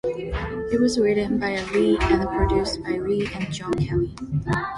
[0.03, 4.11] It was written by Rea and produced by Rea and Jon Kelly.